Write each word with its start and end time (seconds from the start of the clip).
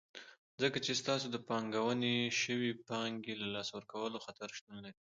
ځکه 0.61 0.77
چې 0.85 0.91
ستاسو 1.01 1.25
د 1.31 1.37
پانګونې 1.47 2.15
شوي 2.41 2.71
پانګې 2.87 3.33
له 3.41 3.47
لاسه 3.55 3.71
ورکولو 3.75 4.23
خطر 4.25 4.49
شتون 4.57 4.75
لري. 4.85 4.99